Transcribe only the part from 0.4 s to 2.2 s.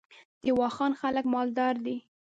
د واخان خلک مالدار دي